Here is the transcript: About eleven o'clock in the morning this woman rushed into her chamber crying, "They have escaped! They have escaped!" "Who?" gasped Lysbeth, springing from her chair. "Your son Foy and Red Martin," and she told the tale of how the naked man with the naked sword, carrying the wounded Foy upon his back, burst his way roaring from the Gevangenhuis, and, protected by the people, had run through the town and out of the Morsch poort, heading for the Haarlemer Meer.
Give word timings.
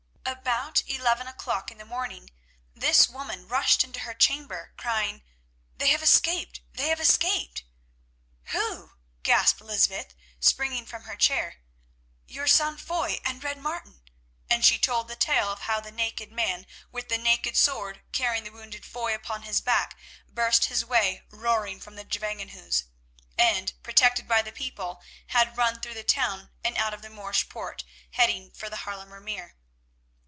About 0.23 0.83
eleven 0.87 1.27
o'clock 1.27 1.71
in 1.71 1.77
the 1.77 1.83
morning 1.85 2.29
this 2.73 3.09
woman 3.09 3.47
rushed 3.49 3.83
into 3.83 4.01
her 4.01 4.13
chamber 4.13 4.73
crying, 4.77 5.23
"They 5.77 5.89
have 5.89 6.01
escaped! 6.01 6.61
They 6.71 6.87
have 6.87 6.99
escaped!" 7.01 7.63
"Who?" 8.45 8.93
gasped 9.23 9.59
Lysbeth, 9.61 10.15
springing 10.39 10.85
from 10.85 11.03
her 11.03 11.17
chair. 11.17 11.57
"Your 12.27 12.47
son 12.47 12.77
Foy 12.77 13.19
and 13.25 13.43
Red 13.43 13.57
Martin," 13.57 14.03
and 14.49 14.63
she 14.63 14.79
told 14.79 15.07
the 15.09 15.17
tale 15.17 15.51
of 15.51 15.61
how 15.61 15.79
the 15.81 15.91
naked 15.91 16.31
man 16.31 16.65
with 16.91 17.09
the 17.09 17.17
naked 17.17 17.57
sword, 17.57 18.01
carrying 18.13 18.45
the 18.45 18.51
wounded 18.51 18.85
Foy 18.85 19.13
upon 19.13 19.41
his 19.43 19.59
back, 19.59 19.97
burst 20.29 20.65
his 20.65 20.85
way 20.85 21.23
roaring 21.29 21.79
from 21.81 21.95
the 21.97 22.05
Gevangenhuis, 22.05 22.85
and, 23.37 23.73
protected 23.83 24.27
by 24.29 24.41
the 24.41 24.53
people, 24.53 25.03
had 25.27 25.57
run 25.57 25.81
through 25.81 25.95
the 25.95 26.03
town 26.03 26.49
and 26.63 26.77
out 26.77 26.93
of 26.93 27.01
the 27.01 27.09
Morsch 27.09 27.47
poort, 27.49 27.83
heading 28.11 28.51
for 28.51 28.69
the 28.69 28.77
Haarlemer 28.77 29.19
Meer. 29.19 29.57